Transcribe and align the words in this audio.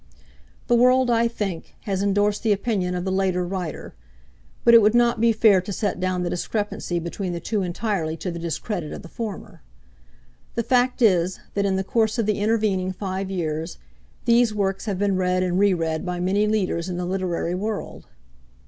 The 0.65 0.73
world, 0.73 1.11
I 1.11 1.27
think, 1.27 1.75
has 1.81 2.01
endorsed 2.01 2.41
the 2.41 2.51
opinion 2.53 2.95
of 2.95 3.05
the 3.05 3.11
later 3.11 3.45
writer; 3.45 3.93
but 4.63 4.73
it 4.73 4.81
would 4.81 4.95
not 4.95 5.21
be 5.21 5.31
fair 5.31 5.61
to 5.61 5.71
set 5.71 5.99
down 5.99 6.23
the 6.23 6.29
discrepancy 6.31 6.97
between 6.97 7.33
the 7.33 7.39
two 7.39 7.61
entirely 7.61 8.17
to 8.17 8.31
the 8.31 8.39
discredit 8.39 8.93
of 8.93 9.03
the 9.03 9.07
former. 9.07 9.61
The 10.55 10.63
fact 10.63 11.03
is 11.03 11.39
that, 11.53 11.65
in 11.67 11.75
the 11.75 11.83
course 11.83 12.17
of 12.17 12.25
the 12.25 12.39
intervening 12.39 12.91
five 12.93 13.29
years, 13.29 13.77
these 14.25 14.55
works 14.55 14.85
had 14.85 14.97
been 14.97 15.17
read 15.17 15.43
and 15.43 15.59
reread 15.59 16.03
by 16.03 16.19
many 16.19 16.47
leaders 16.47 16.89
in 16.89 16.97
the 16.97 17.05
literary 17.05 17.53
world. 17.53 18.07